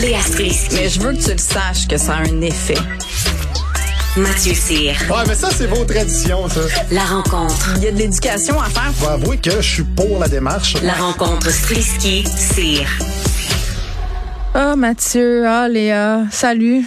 Léa 0.00 0.20
Strisky. 0.20 0.74
Mais 0.76 0.88
je 0.88 1.00
veux 1.00 1.12
que 1.12 1.22
tu 1.22 1.30
le 1.32 1.38
saches 1.38 1.86
que 1.88 1.96
ça 1.96 2.14
a 2.14 2.20
un 2.20 2.40
effet. 2.40 2.78
Mathieu 4.16 4.52
Cyr. 4.52 4.94
Ouais, 5.08 5.24
mais 5.26 5.34
ça, 5.34 5.48
c'est 5.50 5.66
vos 5.66 5.84
traditions, 5.84 6.48
ça. 6.48 6.60
La 6.90 7.04
rencontre. 7.04 7.74
Il 7.76 7.84
y 7.84 7.86
a 7.86 7.92
de 7.92 7.96
l'éducation 7.96 8.60
à 8.60 8.68
faire. 8.68 8.92
Faut 8.94 9.08
avouer 9.08 9.38
que 9.38 9.50
je 9.50 9.74
suis 9.74 9.84
pour 9.84 10.18
la 10.18 10.28
démarche. 10.28 10.74
La 10.82 10.92
rencontre 10.92 11.50
Strisky-Cyr. 11.50 12.86
Ah, 14.54 14.76
Mathieu, 14.76 15.46
ah, 15.46 15.66
Léa, 15.68 16.24
salut. 16.30 16.84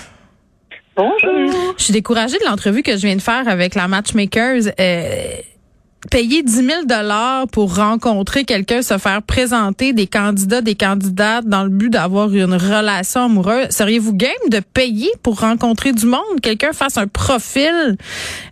Bonjour. 0.96 1.74
Je 1.78 1.84
suis 1.84 1.94
découragée 1.94 2.38
de 2.38 2.46
l'entrevue 2.46 2.84
que 2.84 2.96
je 2.96 3.08
viens 3.08 3.16
de 3.16 3.22
faire 3.22 3.48
avec 3.48 3.74
la 3.74 3.88
Matchmakers. 3.88 4.72
Euh, 4.80 5.42
payer 6.12 6.44
10 6.44 6.52
000 6.66 6.86
dollars 6.86 7.48
pour 7.52 7.76
rencontrer 7.76 8.44
quelqu'un, 8.46 8.82
se 8.82 8.98
faire 8.98 9.22
présenter 9.22 9.94
des 9.94 10.08
candidats, 10.08 10.62
des 10.62 10.76
candidates 10.76 11.46
dans 11.46 11.64
le 11.64 11.70
but 11.70 11.90
d'avoir 11.90 12.34
une 12.34 12.54
relation 12.54 13.26
amoureuse. 13.26 13.70
Seriez-vous 13.70 14.14
game 14.14 14.32
de 14.50 14.60
payer 14.60 15.10
pour 15.24 15.40
rencontrer 15.40 15.92
du 15.92 16.06
monde? 16.06 16.42
Quelqu'un 16.42 16.74
fasse 16.74 16.98
un 16.98 17.08
profil, 17.08 17.98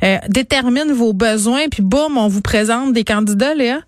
euh, 0.03 0.17
détermine 0.29 0.91
vos 0.91 1.13
besoins, 1.13 1.67
puis 1.69 1.81
boum, 1.83 2.17
on 2.17 2.27
vous 2.27 2.41
présente 2.41 2.93
des 2.93 3.03
candidats, 3.03 3.53
Léa? 3.53 3.79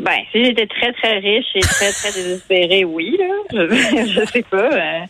Ben, 0.00 0.18
si 0.30 0.44
j'étais 0.44 0.66
très, 0.68 0.92
très 0.92 1.18
riche 1.18 1.46
et 1.56 1.60
très, 1.60 1.90
très 1.90 2.12
désespérée, 2.12 2.84
oui, 2.84 3.16
là. 3.18 3.66
Je, 4.06 4.24
sais 4.32 4.44
pas. 4.48 4.56
euh, 4.72 5.00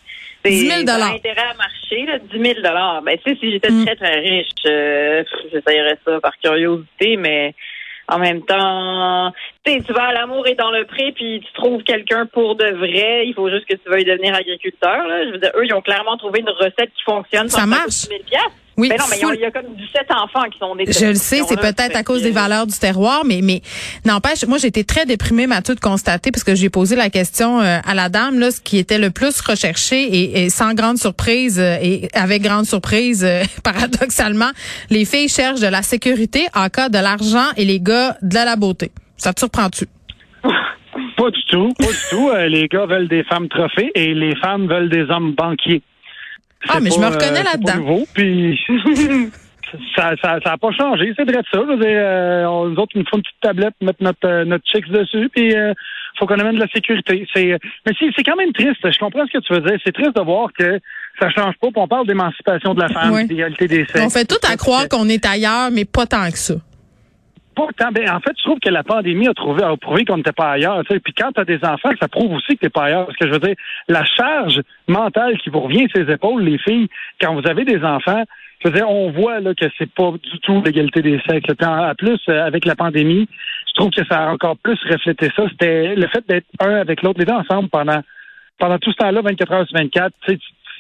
c'est- 0.51 0.65
10 0.65 0.69
000 0.69 0.87
ça 0.87 0.95
a 1.07 1.11
intérêt 1.15 1.41
à 1.51 1.55
marcher, 1.55 2.07
là, 2.07 2.19
10 2.19 2.39
000 2.41 2.61
Ben, 3.05 3.19
tu 3.25 3.31
sais, 3.33 3.39
si 3.41 3.53
j'étais 3.53 3.71
Mm. 3.71 3.85
très, 3.85 3.97
très 3.97 4.19
riche, 4.21 4.49
euh, 4.67 5.25
j'essayerais 5.53 5.99
ça 6.05 6.21
par 6.21 6.37
curiosité, 6.39 7.17
mais 7.17 7.55
en 8.11 8.19
même 8.19 8.43
temps, 8.47 9.33
tu 9.65 9.73
sais, 9.73 9.83
tu 9.87 9.93
vas 9.93 10.05
à 10.09 10.13
l'amour 10.13 10.47
et 10.47 10.55
dans 10.55 10.71
le 10.71 10.85
pré, 10.87 11.13
puis 11.13 11.41
tu 11.47 11.53
trouves 11.53 11.83
quelqu'un 11.83 12.27
pour 12.27 12.55
de 12.57 12.65
vrai. 12.77 13.27
Il 13.27 13.35
faut 13.35 13.51
juste 13.51 13.67
que 13.67 13.75
tu 13.77 13.89
veuilles 13.91 14.05
devenir 14.07 14.35
agriculteur, 14.35 15.07
là. 15.07 15.27
Je 15.27 15.31
veux 15.33 15.39
dire, 15.39 15.51
eux, 15.57 15.65
ils 15.67 15.75
ont 15.75 15.83
clairement 15.83 16.17
trouvé 16.17 16.41
une 16.41 16.49
recette 16.51 16.91
qui 16.97 17.03
fonctionne. 17.05 17.49
Ça 17.49 17.67
marche. 17.67 17.89
10 17.89 18.09
000 18.09 18.21
piastres. 18.29 18.53
Oui, 18.79 18.89
Ben 18.89 18.97
non, 18.99 19.05
mais 19.11 19.17
il 19.21 19.41
y 19.41 19.45
a- 19.45 19.49
y, 19.49 19.53
comme 19.53 19.75
17 19.77 20.07
enfants 20.11 20.49
qui 20.51 20.59
sont 20.59 20.75
des 20.77 20.85
Je 20.91 21.07
le 21.07 21.15
sais, 21.17 21.41
c'est 21.47 21.61
peut-être 21.61 21.97
à 21.97 22.03
cause 22.05 22.23
des 22.23 22.31
valeurs 22.31 22.67
du 22.67 22.79
terroir, 22.79 23.23
mais 23.27 23.41
mais 23.43 23.61
n'empêche, 24.07 24.47
moi 24.47 24.57
j'ai 24.59 24.69
été 24.69 24.85
très 24.85 25.05
déprimée, 25.05 25.47
Mathieu, 25.49 25.75
de 25.75 25.81
constater 25.81 26.31
parce 26.31 26.45
que 26.45 26.55
j'ai 26.55 26.71
posé 26.71 26.95
la 26.97 27.11
question 27.11 27.61
euh, 27.61 27.79
à 27.85 27.95
la 27.95 28.09
dame 28.09 28.39
là, 28.39 28.51
ce 28.53 28.61
qui 28.61 28.79
était 28.79 28.99
le 28.99 29.11
plus 29.11 29.41
recherché 29.41 30.01
et, 30.03 30.45
et 30.45 30.49
sans 30.51 30.75
grande 30.75 30.97
surprise 30.99 31.59
euh, 31.59 31.77
et 31.83 32.09
avec 32.15 32.41
grande 32.43 32.67
surprise, 32.67 33.25
euh, 33.25 33.43
paradoxalement, 33.65 34.51
les 34.91 35.05
filles 35.05 35.29
cherchent 35.29 35.61
de 35.61 35.67
la 35.67 35.83
sécurité 35.83 36.47
en 36.55 36.69
cas 36.69 36.89
de 36.89 36.99
l'argent 36.99 37.47
et 37.57 37.65
les 37.65 37.81
gars 37.81 38.17
de 38.23 38.37
la 38.37 38.55
beauté. 38.57 38.93
Ça 39.17 39.33
te 39.35 39.41
surprend-tu? 39.41 39.87
Pas 41.17 41.31
du 41.31 41.45
tout, 41.51 41.73
pas 41.79 41.87
du 41.87 41.99
tout. 42.11 42.29
Euh, 42.31 42.47
les 42.49 42.69
gars 42.69 42.87
veulent 42.87 43.09
des 43.09 43.25
femmes 43.25 43.49
trophées 43.49 43.91
et 43.97 44.15
les 44.15 44.37
femmes 44.37 44.69
veulent 44.69 44.89
des 44.89 45.03
hommes 45.11 45.33
banquiers. 45.35 45.83
Ah, 46.69 46.79
mais 46.81 46.91
je 46.91 46.99
me 46.99 47.07
reconnais 47.07 47.41
euh, 47.41 47.45
là-dedans. 47.45 48.05
puis 48.15 48.59
ça, 49.95 50.13
ça, 50.23 50.39
ça 50.43 50.53
a 50.53 50.57
pas 50.59 50.71
changé, 50.73 51.13
c'est 51.17 51.25
vrai 51.25 51.43
de 51.43 51.47
ça. 51.53 51.61
Je 51.61 51.73
veux 51.73 51.77
dire, 51.77 51.87
euh, 51.89 52.45
on- 52.47 52.67
nous 52.69 52.77
autres, 52.77 52.93
il 52.95 53.01
nous 53.01 53.05
faut 53.09 53.17
une 53.17 53.23
petite 53.23 53.41
tablette, 53.41 53.75
mettre 53.83 54.03
notre, 54.03 54.27
euh, 54.27 54.45
notre 54.45 54.65
dessus, 54.91 55.29
puis 55.35 55.55
euh, 55.55 55.73
faut 56.19 56.27
qu'on 56.27 56.39
amène 56.39 56.55
de 56.57 56.61
la 56.61 56.69
sécurité. 56.69 57.27
C'est, 57.35 57.59
mais 57.87 57.93
c'est, 57.99 58.07
c'est 58.17 58.23
quand 58.25 58.37
même 58.37 58.53
triste. 58.53 58.79
Je 58.91 58.99
comprends 58.99 59.25
ce 59.27 59.39
que 59.39 59.43
tu 59.45 59.53
veux 59.53 59.61
dire. 59.61 59.79
C'est 59.85 59.93
triste 59.93 60.17
de 60.17 60.23
voir 60.23 60.49
que 60.59 60.81
ça 61.21 61.29
change 61.31 61.55
pas. 61.61 61.69
puis 61.69 61.77
on 61.77 61.87
parle 61.89 62.07
d'émancipation 62.07 62.75
de 62.75 62.81
la 62.81 62.89
femme, 62.89 63.13
Ouais. 63.13 63.25
d'égalité 63.27 63.69
des 63.69 63.85
sexes. 63.87 64.03
On 64.05 64.11
fait 64.11 64.25
tout 64.25 64.41
à 64.51 64.57
croire 64.57 64.89
qu'on 64.89 65.09
est 65.09 65.25
ailleurs, 65.27 65.71
mais 65.71 65.85
pas 65.85 66.07
tant 66.07 66.29
que 66.31 66.39
ça. 66.39 66.55
Pas 67.59 67.67
tant. 67.77 67.91
Ben, 67.91 68.09
en 68.09 68.21
fait, 68.21 68.33
je 68.39 68.45
trouve 68.45 68.61
que 68.61 68.71
la 68.71 68.85
pandémie 68.85 69.27
a, 69.27 69.35
trouvé, 69.35 69.65
a 69.65 69.77
prouvé 69.77 70.05
qu'on 70.05 70.17
n'était 70.19 70.33
pas 70.33 70.53
ailleurs. 70.53 70.83
Puis 70.89 71.13
quand 71.13 71.33
tu 71.33 71.41
as 71.41 71.45
des 71.45 71.59
enfants, 71.65 71.91
ça 72.01 72.07
prouve 72.07 72.33
aussi 72.35 72.57
que 72.57 72.67
tu 72.67 72.71
pas 72.71 72.85
ailleurs. 72.85 73.07
Parce 73.07 73.19
que 73.19 73.27
je 73.27 73.33
veux 73.33 73.41
dire, 73.41 73.57
la 73.89 74.05
charge 74.05 74.61
mentale 74.87 75.37
qui 75.39 75.51
vous 75.51 75.61
revient 75.61 75.89
sur 75.89 76.05
les 76.05 76.13
épaules, 76.13 76.43
les 76.43 76.59
filles, 76.59 76.89
quand 77.21 77.35
vous 77.35 77.49
avez 77.49 77.65
des 77.65 77.83
enfants, 77.83 78.23
je 78.63 78.69
veux 78.69 78.75
dire, 78.75 78.89
on 78.89 79.11
voit 79.11 79.41
là, 79.41 79.55
que 79.55 79.67
c'est 79.77 79.91
pas 79.91 80.13
du 80.13 80.39
tout 80.41 80.63
l'égalité 80.65 81.03
des 81.03 81.21
sexes. 81.29 81.53
En 81.61 81.95
plus, 81.97 82.21
euh, 82.29 82.47
avec 82.47 82.65
la 82.65 82.77
pandémie, 82.77 83.29
je 83.69 83.73
trouve 83.75 83.91
que 83.91 84.05
ça 84.07 84.25
a 84.25 84.33
encore 84.33 84.57
plus 84.59 84.79
reflété 84.89 85.29
ça. 85.35 85.45
C'était 85.51 85.95
le 85.97 86.07
fait 86.09 86.25
d'être 86.29 86.47
un 86.61 86.77
avec 86.77 87.03
l'autre, 87.03 87.19
les 87.19 87.27
deux 87.27 87.33
ensemble 87.33 87.69
pendant 87.69 88.01
pendant 88.59 88.79
tout 88.79 88.91
ce 88.91 88.97
temps-là, 88.97 89.21
24 89.23 89.53
heures 89.53 89.67
sur 89.69 89.79
24, 89.79 90.13
tu 90.27 90.39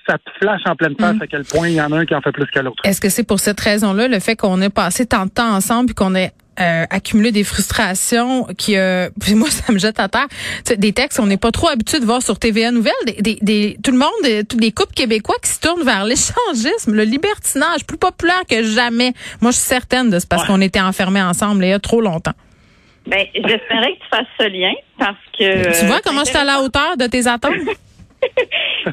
ça 0.08 0.16
te 0.18 0.30
flash 0.40 0.62
en 0.66 0.74
pleine 0.74 0.96
face 0.98 1.16
Mm. 1.16 1.22
à 1.22 1.26
quel 1.26 1.44
point 1.44 1.68
il 1.68 1.74
y 1.74 1.80
en 1.80 1.92
a 1.92 1.98
un 1.98 2.06
qui 2.06 2.14
en 2.14 2.20
fait 2.20 2.32
plus 2.32 2.46
que 2.46 2.58
l'autre. 2.60 2.82
Est-ce 2.84 3.00
que 3.00 3.08
c'est 3.10 3.26
pour 3.26 3.38
cette 3.40 3.60
raison-là, 3.60 4.08
le 4.08 4.18
fait 4.20 4.36
qu'on 4.36 4.60
ait 4.62 4.70
passé 4.70 5.06
tant 5.06 5.26
de 5.26 5.30
temps 5.30 5.54
ensemble 5.54 5.86
puis 5.86 5.94
qu'on 5.94 6.14
ait 6.14 6.32
euh, 6.60 6.84
accumulé 6.90 7.32
des 7.32 7.44
frustrations 7.44 8.44
qui 8.56 8.76
euh, 8.76 9.08
moi 9.34 9.50
ça 9.50 9.72
me 9.72 9.78
jette 9.78 10.00
à 10.00 10.08
terre 10.08 10.26
des 10.76 10.92
textes 10.92 11.18
qu'on 11.18 11.26
n'est 11.26 11.36
pas 11.36 11.50
trop 11.52 11.68
habitué 11.68 12.00
de 12.00 12.04
voir 12.04 12.22
sur 12.22 12.38
TVA 12.38 12.70
Nouvelles 12.70 12.92
des, 13.06 13.12
des, 13.22 13.38
des- 13.42 13.76
tout 13.82 13.90
le 13.92 13.98
monde 13.98 14.08
euh, 14.26 14.42
tous 14.48 14.58
les 14.58 14.72
couples 14.72 14.94
québécois 14.94 15.36
qui 15.42 15.50
se 15.50 15.60
tournent 15.60 15.84
vers 15.84 16.04
l'échangisme 16.04 16.92
le 16.94 17.04
libertinage 17.04 17.84
plus 17.86 17.98
populaire 17.98 18.42
que 18.48 18.62
jamais 18.62 19.12
moi 19.40 19.50
je 19.52 19.56
suis 19.56 19.66
certaine 19.66 20.10
de 20.10 20.18
c'est 20.18 20.28
parce 20.28 20.42
Ouais. 20.42 20.48
qu'on 20.48 20.60
était 20.60 20.80
enfermés 20.80 21.22
ensemble 21.22 21.64
il 21.64 21.70
y 21.70 21.72
a 21.72 21.78
trop 21.78 22.00
longtemps 22.00 22.34
Ben, 23.06 23.24
j'espérais 23.34 23.92
que 23.94 23.98
tu 24.02 24.08
fasses 24.10 24.26
ce 24.38 24.44
lien 24.48 24.72
parce 24.98 25.16
que. 25.38 25.80
tu 25.80 25.86
vois 25.86 25.96
euh, 25.96 26.00
comment 26.04 26.20
je 26.20 26.24
c'est 26.26 26.30
suis 26.32 26.38
à 26.38 26.44
la 26.44 26.60
hauteur 26.60 26.96
de 26.96 27.06
tes 27.06 27.26
attentes? 27.26 27.52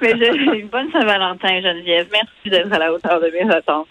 Mais 0.01 0.13
j'ai 0.17 0.59
une 0.59 0.67
bonne 0.67 0.91
Saint-Valentin, 0.91 1.61
Geneviève. 1.61 2.07
Merci 2.11 2.49
d'être 2.49 2.71
à 2.73 2.79
la 2.79 2.93
hauteur 2.93 3.19
de 3.19 3.27
mes 3.27 3.49
attentes. 3.53 3.87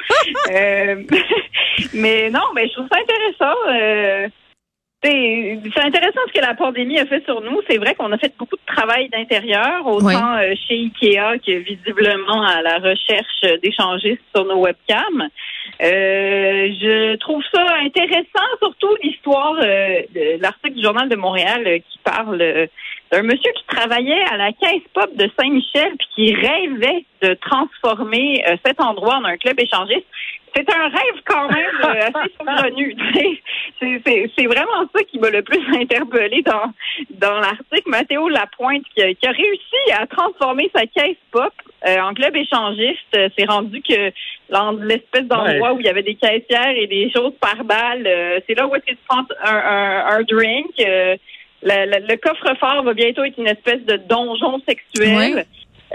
Euh, 0.50 1.02
mais 1.94 2.30
non, 2.30 2.40
mais 2.54 2.68
je 2.68 2.72
trouve 2.74 2.88
ça 2.90 2.98
intéressant. 3.00 3.58
Euh, 3.68 4.28
c'est 5.04 5.84
intéressant 5.84 6.20
ce 6.28 6.32
que 6.32 6.44
la 6.44 6.54
pandémie 6.54 6.98
a 6.98 7.06
fait 7.06 7.22
sur 7.24 7.40
nous. 7.42 7.60
C'est 7.68 7.76
vrai 7.76 7.94
qu'on 7.94 8.10
a 8.12 8.18
fait 8.18 8.32
beaucoup 8.38 8.56
de 8.56 8.74
travail 8.74 9.08
d'intérieur, 9.10 9.86
autant 9.86 10.36
euh, 10.36 10.54
chez 10.66 10.74
Ikea 10.76 11.38
que 11.44 11.58
visiblement 11.58 12.42
à 12.42 12.62
la 12.62 12.78
recherche 12.78 13.60
d'échangistes 13.62 14.22
sur 14.34 14.44
nos 14.46 14.60
webcams. 14.60 15.28
Euh, 15.82 16.68
je 16.80 17.16
trouve 17.16 17.42
ça 17.52 17.64
intéressant, 17.82 18.46
surtout 18.60 18.94
l'histoire 19.02 19.56
euh, 19.60 20.02
de 20.14 20.40
l'article 20.40 20.74
du 20.74 20.82
Journal 20.82 21.08
de 21.08 21.16
Montréal 21.16 21.64
euh, 21.66 21.78
qui 21.78 21.98
parle 22.04 22.38
d'un 22.38 23.22
monsieur 23.22 23.50
qui 23.52 23.66
travaillait 23.66 24.24
à 24.30 24.36
la 24.36 24.52
caisse 24.52 24.82
pop 24.92 25.10
de 25.16 25.28
Saint-Michel 25.38 25.92
puis 25.98 26.08
qui 26.14 26.34
rêvait 26.34 27.04
de 27.22 27.34
transformer 27.34 28.44
cet 28.64 28.80
endroit 28.80 29.16
en 29.16 29.24
un 29.24 29.36
club 29.36 29.58
échangiste. 29.58 30.06
C'est 30.54 30.70
un 30.72 30.88
rêve 30.88 31.22
quand 31.24 31.48
même 31.48 31.74
assez 31.82 32.32
saugrenu. 32.38 32.96
C'est- 34.06 34.46
vraiment 34.46 34.88
ça 34.94 35.02
qui 35.04 35.18
m'a 35.18 35.30
le 35.30 35.42
plus 35.42 35.60
interpellé 35.80 36.42
dans, 36.42 36.72
dans 37.10 37.38
l'article. 37.40 37.82
Mathéo 37.88 38.28
Lapointe 38.28 38.82
qui 38.94 39.02
a, 39.02 39.14
qui 39.14 39.26
a 39.26 39.30
réussi 39.30 39.92
à 39.98 40.06
transformer 40.06 40.70
sa 40.74 40.86
caisse 40.86 41.16
pop 41.32 41.52
euh, 41.86 42.00
en 42.00 42.14
club 42.14 42.34
échangiste. 42.36 42.98
Euh, 43.16 43.28
C'est 43.36 43.44
rendu 43.48 43.80
que 43.82 44.10
l'espèce 44.86 45.24
d'endroit 45.24 45.70
Ouais. 45.72 45.76
où 45.76 45.80
il 45.80 45.86
y 45.86 45.88
avait 45.88 46.02
des 46.02 46.14
caissières 46.14 46.76
et 46.76 46.86
des 46.86 47.10
choses 47.10 47.32
par 47.40 47.62
balle, 47.64 48.06
euh, 48.06 48.40
c'est 48.46 48.54
là 48.54 48.66
où 48.66 48.74
est-ce 48.74 48.84
que 48.84 48.90
tu 48.92 48.98
prends 49.08 49.24
un, 49.44 49.54
un, 49.56 50.06
un 50.18 50.22
drink. 50.22 50.66
euh, 50.80 51.16
le, 51.62 51.86
le- 51.98 52.06
le 52.06 52.16
coffre-fort 52.16 52.82
va 52.82 52.92
bientôt 52.92 53.24
être 53.24 53.38
une 53.38 53.48
espèce 53.48 53.82
de 53.86 53.96
donjon 53.96 54.60
sexuel. 54.68 55.16
Ouais. 55.36 55.44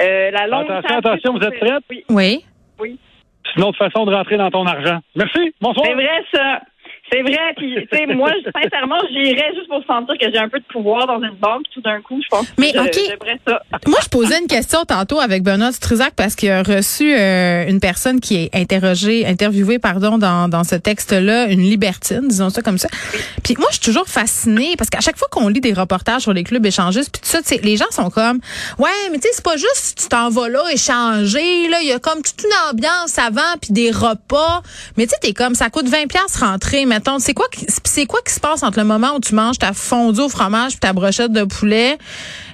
Euh, 0.01 0.31
la 0.31 0.47
longue 0.47 0.69
Attention, 0.71 0.97
attention, 0.97 1.33
vous 1.33 1.45
êtes 1.45 1.59
prête? 1.59 1.83
Oui. 2.09 2.43
oui 2.79 2.97
C'est 3.45 3.57
une 3.57 3.63
autre 3.65 3.77
façon 3.77 4.05
de 4.05 4.13
rentrer 4.13 4.37
dans 4.37 4.49
ton 4.49 4.65
argent. 4.65 4.99
Merci. 5.15 5.53
Bonsoir. 5.61 5.85
C'est 5.87 5.93
vrai, 5.93 6.23
ça. 6.33 6.61
C'est 7.11 7.21
vrai. 7.21 7.53
Puis, 7.57 7.75
tu 7.91 7.97
sais, 7.97 8.05
moi, 8.07 8.31
je- 8.43 8.51
sincèrement, 8.61 8.97
j'irais 9.11 9.51
juste 9.55 9.67
pour 9.67 9.83
sentir 9.85 10.15
que 10.19 10.31
j'ai 10.31 10.37
un 10.37 10.49
peu 10.49 10.59
de 10.59 10.65
pouvoir 10.65 11.07
dans 11.07 11.19
une 11.21 11.35
banque. 11.35 11.63
Tout 11.73 11.81
d'un 11.81 12.01
coup, 12.01 12.19
je 12.23 12.27
pense 12.29 12.45
Mais, 12.57 12.71
je- 12.73 12.79
OK. 12.79 12.93
j'aimerais 12.93 13.39
ça. 13.47 13.61
Moi, 13.87 13.99
je 14.03 14.09
posais 14.09 14.39
une 14.39 14.47
question 14.47 14.83
tantôt 14.85 15.19
avec 15.19 15.43
Benoît 15.43 15.71
Struzac 15.71 16.13
parce 16.15 16.35
qu'il 16.35 16.49
a 16.51 16.61
reçu 16.63 17.13
euh, 17.15 17.67
une 17.67 17.79
personne 17.79 18.19
qui 18.19 18.35
est 18.35 18.49
interrogée, 18.55 19.25
interviewée, 19.25 19.79
pardon, 19.79 20.17
dans, 20.17 20.47
dans 20.49 20.63
ce 20.63 20.75
texte-là, 20.75 21.47
une 21.47 21.61
libertine, 21.61 22.27
disons 22.27 22.49
ça 22.49 22.61
comme 22.61 22.77
ça. 22.77 22.89
Puis 23.43 23.55
moi, 23.57 23.67
je 23.71 23.75
suis 23.77 23.85
toujours 23.85 24.07
fascinée 24.07 24.75
parce 24.77 24.89
qu'à 24.89 24.99
chaque 25.01 25.17
fois 25.17 25.27
qu'on 25.31 25.47
lit 25.47 25.61
des 25.61 25.73
reportages 25.73 26.21
sur 26.23 26.33
les 26.33 26.43
clubs 26.43 26.65
échangistes, 26.65 27.11
puis 27.11 27.21
tout 27.21 27.27
ça, 27.29 27.41
tu 27.41 27.47
sais, 27.47 27.59
les 27.63 27.77
gens 27.77 27.89
sont 27.91 28.09
comme, 28.09 28.39
ouais, 28.77 28.89
mais 29.11 29.17
tu 29.17 29.23
sais, 29.23 29.33
c'est 29.33 29.43
pas 29.43 29.57
juste 29.57 29.99
tu 30.01 30.07
t'en 30.09 30.29
vas 30.29 30.47
là 30.49 30.61
échanger, 30.71 31.67
là, 31.69 31.77
il 31.81 31.87
y 31.87 31.91
a 31.91 31.99
comme 31.99 32.21
toute 32.21 32.43
une 32.43 32.69
ambiance 32.71 33.17
avant, 33.17 33.57
puis 33.61 33.71
des 33.73 33.91
repas. 33.91 34.61
Mais 34.97 35.05
tu 35.05 35.11
sais, 35.11 35.17
t'es 35.21 35.33
comme, 35.33 35.55
ça 35.55 35.69
coûte 35.69 35.87
20 35.87 36.07
pièces 36.07 36.35
rentrer, 36.39 36.85
mettons 36.85 36.98
mettons, 36.99 37.19
c'est 37.19 37.33
quoi, 37.33 37.47
qui- 37.51 37.65
c'est 37.85 38.05
quoi 38.05 38.19
qui 38.25 38.33
se 38.33 38.39
passe 38.39 38.63
entre 38.63 38.77
le 38.79 38.85
moment 38.85 39.15
où 39.15 39.19
tu 39.19 39.33
manges 39.35 39.57
ta 39.57 39.73
fondue 39.73 40.21
au 40.21 40.29
fromage 40.29 40.71
puis 40.71 40.79
ta 40.79 40.93
brochette 40.93 41.31
de 41.31 41.43
poulet, 41.43 41.97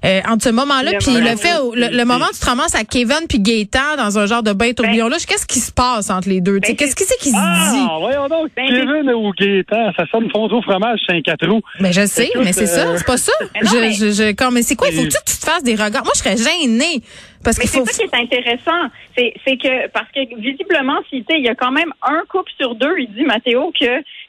euh, 0.06 0.22
entre 0.30 0.44
ce 0.44 0.50
moment-là 0.50 0.92
Le 0.92 0.98
puis 1.00 1.14
le 1.14 1.22
moment 1.22 1.38
fait, 1.38 1.58
où- 1.64 1.74
le, 1.74 1.88
le 1.90 2.06
moment 2.06 2.26
où 2.26 2.34
tu 2.34 2.40
te 2.40 2.46
ramasses 2.46 2.76
à 2.76 2.84
Kevin 2.84 3.22
puis 3.28 3.40
Gaëtan 3.40 3.98
dans 3.98 4.20
un 4.20 4.26
genre 4.28 4.44
de 4.44 4.54
bain 4.54 4.72
tourbillon 4.74 5.08
là, 5.08 5.18
qu'est-ce 5.28 5.46
qui 5.46 5.60
se 5.60 5.72
passe 5.72 6.10
entre 6.10 6.30
les 6.30 6.42
deux? 6.42 6.60
Tu 6.60 6.68
sais, 6.68 6.74
Ben, 6.74 6.78
Qu'est-ce 6.78 6.96
qui 6.96 7.04
c'est 7.06 7.18
qui 7.18 7.30
se 7.30 7.36
dit? 7.36 7.40
Ah, 7.42 7.98
voyons 8.00 8.28
donc, 8.28 8.50
Ben, 8.56 8.68
Kevin 8.68 9.12
ou 9.14 9.32
Gaétan, 9.38 9.92
ça 9.98 10.04
sonne 10.12 10.30
fondue 10.32 10.56
au 10.56 10.62
fromage, 10.62 11.00
c'est 11.08 11.16
un 11.16 11.22
quatre 11.22 11.48
roues. 11.48 11.62
Ben 11.80 11.92
je 11.92 12.06
sais, 12.06 12.26
Écoute, 12.28 12.42
mais 12.44 12.54
c'est 12.54 12.66
ça, 12.68 12.82
euh, 12.88 12.96
c'est 12.98 13.06
pas 13.08 13.18
ça. 13.18 13.32
Mais 13.56 13.62
non, 13.64 13.70
je, 13.72 13.78
mais- 13.78 13.94
je, 13.94 14.12
je- 14.12 14.32
comme, 14.34 14.54
mais 14.54 14.62
c'est 14.64 14.76
quoi? 14.76 14.88
Il 14.90 14.96
faut 14.96 15.04
que 15.04 15.08
tu, 15.08 15.18
tu 15.26 15.38
te 15.38 15.46
fasses 15.46 15.64
des 15.64 15.74
regards. 15.76 16.04
Moi, 16.04 16.14
je 16.16 16.20
serais 16.20 16.38
gênée 16.38 17.02
parce 17.46 17.58
Mais 17.60 17.66
c'est 17.68 17.80
faut. 17.80 17.86
ça 17.86 17.94
qui 17.94 18.02
est 18.04 18.20
intéressant. 18.22 18.90
C'est, 19.18 19.34
c'est 19.46 19.56
que, 19.58 19.88
parce 19.90 20.12
que 20.12 20.20
visiblement, 20.42 20.98
si, 21.10 21.20
tu 21.24 21.34
sais, 21.34 21.40
il 21.40 21.46
y 21.46 21.50
a 21.50 21.56
quand 21.56 21.72
même 21.72 21.94
un 22.02 22.22
couple 22.28 22.52
sur 22.60 22.76
deux, 22.76 22.96
il 23.00 23.08
dit, 23.14 23.24
Mathéo, 23.24 23.72
que 23.80 23.86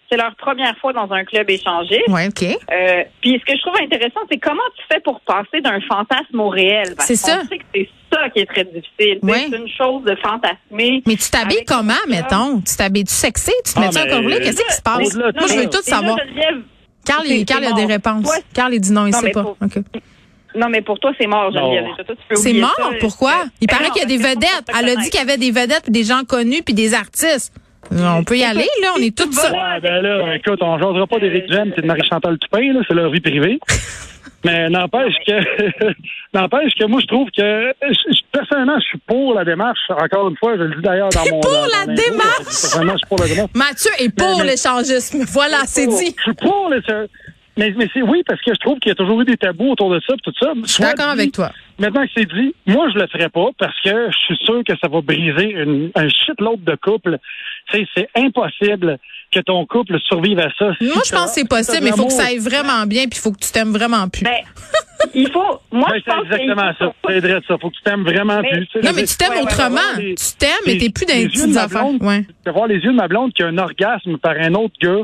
c'est 0.09 0.17
leur 0.17 0.37
première 0.37 0.77
fois 0.79 0.93
dans 0.93 1.11
un 1.11 1.25
club 1.25 1.51
échangiste. 1.51 2.07
Ouais, 2.07 2.29
ok. 2.29 2.43
Euh, 2.45 3.03
puis 3.21 3.41
ce 3.41 3.45
que 3.45 3.57
je 3.57 3.61
trouve 3.63 3.75
intéressant, 3.83 4.21
c'est 4.31 4.39
comment 4.39 4.63
tu 4.77 4.85
fais 4.93 5.01
pour 5.01 5.21
passer 5.23 5.61
d'un 5.61 5.81
fantasme 5.81 6.39
au 6.39 6.49
réel? 6.49 6.95
Parce 6.97 7.09
C'est 7.09 7.17
ça. 7.17 7.43
sait 7.49 7.59
que 7.59 7.65
c'est 7.75 7.89
ça 8.13 8.31
qui 8.31 8.39
est 8.39 8.47
très 8.47 8.63
difficile. 8.65 9.19
Ouais. 9.25 9.47
C'est 9.51 9.57
une 9.57 9.69
chose 9.69 10.05
de 10.05 10.15
fantasmer. 10.23 11.03
Mais 11.07 11.17
tu 11.17 11.29
t'habilles 11.29 11.65
comment, 11.67 11.95
ton 12.05 12.11
mettons? 12.11 12.61
Tu 12.61 12.77
t'habilles-tu 12.77 13.13
sexy? 13.13 13.51
Tu 13.65 13.73
te 13.75 13.79
Ah, 13.79 13.83
mets-tu 13.83 13.99
un 13.99 14.07
collier? 14.23 14.39
Qu'est-ce 14.41 14.65
qui 14.65 14.73
se 14.75 14.83
passe? 14.83 15.17
Moi, 15.17 15.31
je 15.49 15.59
veux 15.59 15.71
tout 15.71 15.83
savoir. 15.83 16.17
Carl, 17.05 17.23
il, 17.27 17.39
c'est- 17.41 17.45
Carl, 17.45 17.63
il 17.65 17.69
a 17.69 17.73
des 17.73 17.85
réponses. 17.93 18.31
Carl, 18.55 18.75
il 18.75 18.81
dit 18.81 18.93
non, 18.93 19.07
il 19.07 19.13
Non, 19.13 19.19
sait 19.21 19.31
pas. 19.31 19.43
pour- 19.43 19.57
OK. 19.63 19.79
Non, 20.57 20.69
mais 20.69 20.81
pour 20.83 20.99
toi, 20.99 21.13
c'est 21.21 21.27
mort. 21.27 21.53
Geneviève. 21.53 21.85
C'est 22.35 22.53
mort, 22.55 22.75
ça. 22.77 22.91
pourquoi? 23.01 23.45
Il 23.61 23.67
Ben 23.67 23.77
paraît 23.77 23.91
qu'il 23.91 24.03
y 24.03 24.05
a 24.05 24.09
des 24.09 24.17
vedettes. 24.17 24.69
Elle 24.79 24.89
a 24.89 24.97
dit 24.97 25.11
qu'il 25.11 25.21
y 25.21 25.23
avait 25.23 25.39
des 25.39 25.51
vedettes, 25.51 25.91
des 25.91 26.05
gens 26.05 26.23
connus, 26.27 26.63
puis 26.65 26.75
des 26.75 26.95
artistes. 26.95 27.53
On 27.93 28.25
peut 28.25 28.37
y 28.37 28.43
aller, 28.45 28.67
là, 28.83 28.89
on 28.99 29.01
est 29.01 29.17
tous 29.17 29.31
ça. 29.33 29.51
Ouais, 29.53 29.81
ben 29.81 30.03
là, 30.03 30.35
écoute, 30.35 30.59
on 30.61 30.77
jasera 30.79 31.07
pas 31.07 31.21
d'Éric 31.21 31.51
Jem 31.53 31.73
et 31.77 31.81
de 31.81 31.87
Marie-Chantal 31.87 32.37
Toupin, 32.39 32.73
là, 32.73 32.81
c'est 32.89 32.95
leur 32.95 33.11
vie 33.13 33.21
privée. 33.21 33.61
Mais 34.45 34.69
n'empêche 34.69 35.15
que, 35.27 35.33
n'empêche 36.35 36.73
que 36.79 36.85
moi, 36.87 37.01
je 37.01 37.07
trouve 37.07 37.29
que, 37.37 37.73
personnellement, 38.33 38.79
je 38.79 38.85
suis 38.87 38.99
pour 39.07 39.35
la 39.35 39.45
démarche. 39.45 39.79
Encore 39.89 40.29
une 40.29 40.37
fois, 40.37 40.57
je 40.57 40.63
le 40.63 40.75
dis 40.77 40.83
d'ailleurs 40.83 41.09
dans 41.09 41.25
mon. 41.31 41.41
pour 41.41 41.51
dans- 41.53 41.87
la 41.87 41.95
démarche? 41.95 42.37
Personnellement, 42.45 42.93
je 42.93 42.99
suis 42.99 43.07
pour 43.09 43.19
la 43.19 43.27
démarche. 43.29 43.51
Mathieu 43.55 43.91
est 43.99 44.15
pour 44.15 44.43
l'échangisme. 44.43 45.25
Voilà, 45.33 45.59
c'est 45.67 45.87
dit. 45.87 46.15
Je 46.17 46.23
suis 46.23 46.35
pour 46.35 46.69
le. 46.71 46.81
Mais, 47.59 47.73
mais 47.77 47.89
c'est 47.95 48.03
oui, 48.03 48.23
parce 48.27 48.41
que 48.43 48.53
je 48.53 48.59
trouve 48.61 48.79
qu'il 48.81 48.91
y 48.91 48.93
a 48.93 48.95
toujours 48.95 49.21
eu 49.23 49.25
des 49.25 49.37
tabous 49.39 49.71
autour 49.71 49.91
de 49.91 49.99
ça, 50.07 50.15
pis 50.15 50.21
tout 50.23 50.33
ça. 50.39 50.53
Je 50.63 50.71
suis 50.71 50.83
d'accord 50.83 51.09
avec 51.09 51.33
toi. 51.33 51.51
Maintenant 51.79 52.03
que 52.05 52.11
c'est 52.15 52.27
dit, 52.27 52.55
moi, 52.67 52.89
je 52.93 52.99
le 52.99 53.07
ferais 53.07 53.31
pas 53.31 53.47
parce 53.59 53.79
que 53.83 53.91
je 54.11 54.17
suis 54.27 54.37
sûr 54.45 54.63
que 54.63 54.75
ça 54.79 54.89
va 54.89 55.01
briser 55.01 55.53
une, 55.53 55.91
un 55.95 56.09
shitload 56.09 56.63
de 56.65 56.75
couple. 56.77 57.19
Tu 57.71 57.79
sais, 57.79 57.87
c'est 57.97 58.09
impossible 58.15 58.99
que 59.33 59.41
ton 59.41 59.65
couple 59.67 59.99
survive 60.07 60.39
à 60.39 60.51
ça. 60.59 60.67
Moi, 60.83 61.03
je 61.07 61.11
pense 61.13 61.27
que 61.27 61.41
c'est 61.41 61.49
possible, 61.49 61.85
mais 61.85 61.91
il 61.91 61.97
faut 61.97 62.07
que 62.07 62.13
ça 62.13 62.27
aille 62.27 62.39
vraiment 62.39 62.85
bien, 62.87 63.03
puis 63.09 63.19
il 63.19 63.21
faut 63.21 63.33
que 63.33 63.39
tu 63.41 63.51
t'aimes 63.51 63.73
vraiment 63.73 64.07
plus. 64.09 64.25
Ben, 64.25 64.37
il 65.15 65.31
faut. 65.31 65.61
Moi, 65.73 65.91
Ouais, 65.91 66.01
je 66.01 66.05
pense 66.11 66.25
exactement 66.25 66.73
faut- 66.79 66.85
ça. 66.85 66.93
C'est 67.09 67.21
vrai 67.21 67.41
ça. 67.49 67.57
Faut 67.59 67.71
que 67.71 67.75
tu 67.77 67.83
t'aimes 67.83 68.05
vraiment 68.05 68.41
Mais- 68.43 68.51
plus. 68.51 68.67
Tu 68.67 68.81
sais, 68.81 68.87
non, 68.87 68.93
mais 68.95 69.05
tu 69.05 69.17
t'aimes 69.17 69.31
ouais, 69.33 69.43
autrement. 69.43 69.77
ouais, 69.97 70.05
ouais. 70.09 70.15
Tu 70.15 70.37
t'aimes, 70.39 70.51
mais 70.67 70.73
les- 70.75 70.79
t'es 70.79 70.91
plus 70.91 71.07
dans 71.07 71.15
les 71.15 71.19
les 71.21 71.25
yeux 71.25 71.31
de 71.31 71.41
petites 71.41 71.55
ma 71.55 71.63
affaires. 71.63 71.81
blonde, 71.83 72.03
Ouais. 72.03 72.25
De 72.45 72.51
voir 72.51 72.67
les 72.67 72.77
yeux 72.77 72.93
de 72.93 72.97
ma 72.97 73.09
blonde 73.09 73.33
qui 73.33 73.43
a 73.43 73.47
un 73.47 73.59
orgasme 73.59 74.19
par 74.19 74.33
un 74.39 74.55
autre 74.55 74.75
gars, 74.81 75.01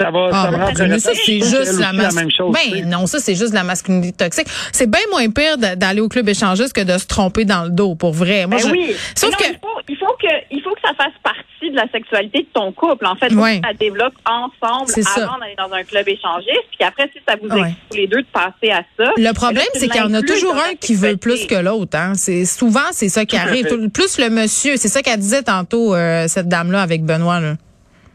ça 0.00 0.10
va, 0.10 0.28
Ah, 0.32 0.50
ça 0.74 0.86
mais 0.86 0.98
ça, 0.98 1.10
c'est 1.14 1.40
juste 1.40 1.78
la, 1.78 1.92
mas- 1.92 2.14
même 2.14 2.30
chose. 2.30 2.54
tu 2.56 2.70
sais. 2.70 2.80
Ben 2.82 2.88
non, 2.88 3.06
ça, 3.06 3.18
c'est 3.18 3.34
juste 3.34 3.50
de 3.50 3.56
la 3.56 3.64
masculinité 3.64 4.24
toxique. 4.24 4.46
C'est 4.72 4.88
bien 4.90 5.00
moins 5.10 5.28
pire 5.30 5.58
d'aller 5.58 6.00
au 6.00 6.08
club 6.08 6.28
échangiste 6.28 6.72
que 6.72 6.80
de 6.80 6.96
se 6.98 7.06
tromper 7.06 7.44
dans 7.44 7.64
le 7.64 7.70
dos, 7.70 7.94
pour 7.94 8.12
vrai. 8.12 8.46
Moi, 8.46 8.58
Ben 8.58 8.66
je- 8.68 8.72
oui. 8.72 8.96
Sauf 9.14 9.30
non, 9.32 9.36
que. 9.38 9.44
il 9.44 9.58
faut, 9.58 9.80
il 9.88 9.96
faut 9.96 10.16
que 10.20 10.26
il 10.50 10.62
faut 10.62 10.70
que 10.74 10.80
ça 10.82 10.94
fasse 10.94 11.12
partie 11.22 11.70
de 11.70 11.76
la 11.76 11.86
sexualité 11.92 12.38
de 12.40 12.48
ton 12.54 12.72
couple. 12.72 13.04
En 13.06 13.14
fait, 13.16 13.32
Ouais. 13.32 13.56
faut 13.56 13.60
que 13.60 13.66
ça 13.68 13.74
développe 13.74 14.14
ensemble 14.24 14.88
C'est 14.90 15.02
ça. 15.02 15.24
avant 15.24 15.38
d'aller 15.38 15.54
dans 15.58 15.72
un 15.72 15.82
club 15.84 16.08
échangiste. 16.08 16.66
Puis 16.78 16.86
après, 16.86 17.10
si 17.14 17.20
ça 17.28 17.34
vous 17.40 17.48
Ouais. 17.48 17.60
excite 17.68 17.78
tous 17.90 17.96
les 17.96 18.06
deux 18.06 18.22
de 18.22 18.26
passer 18.32 18.70
à 18.72 18.82
ça. 18.96 19.12
Le 19.16 19.32
problème, 19.32 19.64
là, 19.64 19.70
tu 19.74 19.80
c'est 19.80 19.88
qu'il 19.88 20.00
y 20.00 20.04
en 20.04 20.14
a 20.14 20.22
toujours 20.22 20.54
un 20.54 20.74
qui 20.80 20.94
veut 20.94 21.16
plus 21.16 21.46
que 21.46 21.54
l'autre. 21.56 21.96
Hein. 21.98 22.12
C'est 22.14 22.44
souvent 22.46 22.80
c'est 22.92 23.08
ça 23.10 23.24
qui 23.26 23.36
arrive. 23.36 23.66
Plus 23.92 24.18
le 24.18 24.30
monsieur, 24.30 24.76
c'est 24.76 24.88
ça 24.88 25.02
qu'elle 25.02 25.18
disait 25.20 25.42
tantôt 25.42 25.94
euh, 25.94 26.26
cette 26.28 26.48
dame-là 26.48 26.80
avec 26.82 27.04
Benoît. 27.04 27.40
Là. 27.40 27.54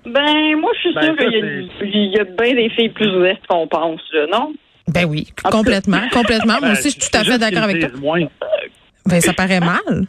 Ben, 0.05 0.55
moi, 0.59 0.71
je 0.75 0.79
suis 0.79 0.93
Ben, 0.93 1.01
sûre 1.03 1.15
qu'il 1.17 1.33
y 1.33 1.41
a, 1.41 1.85
il 1.85 2.11
y 2.15 2.19
a 2.19 2.23
bien 2.23 2.53
des 2.53 2.69
filles 2.69 2.89
plus 2.89 3.09
ouvertes 3.15 3.45
qu'on 3.47 3.67
pense, 3.67 4.01
là, 4.13 4.25
non? 4.31 4.53
Ben 4.87 5.05
oui, 5.05 5.27
En 5.43 5.49
complètement, 5.49 6.01
complètement. 6.13 6.53
Moi 6.59 6.61
Ben, 6.61 6.71
aussi, 6.73 6.89
je 6.91 6.99
suis 7.01 7.09
tout 7.11 7.17
à 7.17 7.23
fait 7.23 7.37
d'accord 7.39 7.63
avec 7.63 7.79
toi. 7.79 7.89
moins. 7.99 8.25
Ben 9.07 9.19
ça 9.21 9.33
paraît 9.33 9.59
mal. 9.59 10.05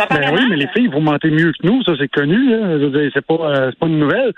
Ça 0.00 0.06
paraît 0.06 0.30
Ben 0.30 0.34
oui, 0.36 0.46
mais 0.50 0.56
les 0.56 0.68
filles, 0.68 0.88
vous 0.88 1.00
mentez 1.00 1.30
mieux 1.30 1.52
que 1.52 1.66
nous, 1.66 1.82
ça 1.84 1.92
c'est 1.98 2.08
connu. 2.08 2.50
Là. 2.50 2.78
Je 2.78 2.84
veux 2.86 3.00
dire, 3.02 3.10
c'est 3.12 3.24
pas, 3.26 3.34
euh, 3.34 3.70
c'est 3.70 3.78
pas 3.78 3.86
une 3.86 3.98
nouvelle. 3.98 4.32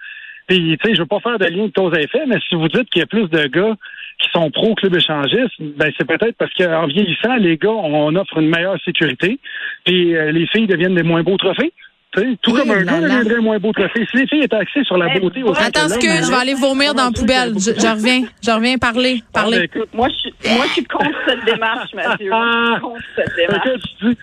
Puis, 0.48 0.76
tu 0.82 0.88
sais, 0.88 0.94
je 0.96 1.00
veux 1.02 1.06
pas 1.06 1.20
faire 1.20 1.38
de 1.38 1.44
lien 1.46 1.66
de 1.66 1.72
cause 1.72 1.94
à 1.94 2.00
effet, 2.00 2.22
mais 2.26 2.38
si 2.48 2.56
vous 2.56 2.66
dites 2.66 2.90
qu'il 2.90 2.98
y 3.00 3.02
a 3.02 3.06
plus 3.06 3.28
de 3.28 3.46
gars 3.46 3.76
qui 4.18 4.28
sont 4.32 4.50
pro 4.50 4.74
club 4.74 4.96
échangiste, 4.96 5.54
ben 5.60 5.92
c'est 5.96 6.06
peut-être 6.06 6.36
parce 6.36 6.52
qu'en 6.54 6.86
vieillissant, 6.88 7.36
les 7.36 7.56
gars, 7.56 7.70
on 7.70 8.14
offre 8.16 8.36
une 8.38 8.48
meilleure 8.48 8.76
sécurité, 8.84 9.38
puis 9.84 10.16
euh, 10.16 10.32
les 10.32 10.46
filles 10.48 10.66
deviennent 10.66 10.96
des 10.96 11.04
moins 11.04 11.22
beaux 11.22 11.36
trophées. 11.36 11.72
Tu 12.12 12.20
sais, 12.22 12.36
tout 12.42 12.50
Eh 12.56 12.60
comme 12.60 12.70
un 12.72 12.82
gars 12.82 13.00
deviendrait 13.00 13.36
un 13.36 13.40
moins 13.40 13.58
beau 13.58 13.72
trophée. 13.72 14.04
Si 14.10 14.16
les 14.16 14.26
filles 14.26 14.42
étaient 14.42 14.56
axées 14.56 14.82
sur 14.84 14.96
la 14.96 15.14
Eh, 15.14 15.20
beauté 15.20 15.42
bon. 15.42 15.50
au 15.50 15.54
Attends, 15.56 15.88
ce 15.88 15.96
que 15.98 16.08
je 16.08 16.28
vais 16.30 16.36
aller 16.36 16.54
vomir 16.54 16.92
dans 16.92 17.04
la 17.04 17.10
poubelle. 17.12 17.52
Je, 17.54 17.70
je 17.80 17.86
reviens, 17.86 18.22
je 18.44 18.50
reviens 18.50 18.78
parler, 18.78 19.22
Ah, 19.22 19.26
ben, 19.32 19.40
parler. 19.42 19.58
écoute, 19.64 19.88
Moi, 19.92 20.08
je 20.08 20.14
suis, 20.16 20.34
moi, 20.56 20.64
je 20.66 20.72
suis 20.72 20.84
contre 20.84 21.10
cette 21.28 21.44
démarche, 21.44 21.94
Mathieu. 21.94 22.28
Moi, 22.30 22.44
je 22.66 22.72
suis 22.72 22.80
contre 22.80 23.00
cette 23.14 23.36
démarche. 23.36 23.66
écoute, 23.68 23.82
je 24.02 24.08
dis, 24.08 24.18